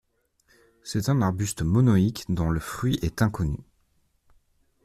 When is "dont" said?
2.27-2.49